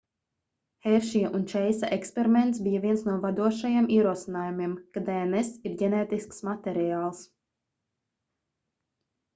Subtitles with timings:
[0.85, 7.23] heršija un čeisa eksperiments bija viens no vadošajiem ierosinājumiem ka dns ir ģenētisks materiāls